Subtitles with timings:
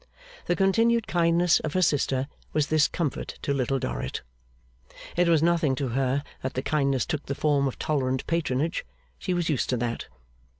[0.47, 4.23] The continued kindness of her sister was this comfort to Little Dorrit.
[5.15, 8.83] It was nothing to her that the kindness took the form of tolerant patronage;
[9.19, 10.07] she was used to that.